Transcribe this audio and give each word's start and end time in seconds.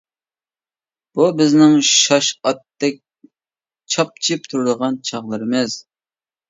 بۇ 1.19 1.27
بىزنىڭ 1.41 1.75
شاش 1.89 2.31
ئاتتەك 2.49 2.99
چاپچىپ 3.97 4.53
تۇرىدىغان 4.53 5.03
چاغلىرىمىز. 5.13 5.83